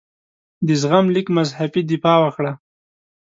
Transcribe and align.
د 0.67 0.69
زغم 0.81 1.05
لیک 1.15 1.27
مذهبي 1.37 1.81
دفاع 1.91 2.17
وکړه. 2.21 2.51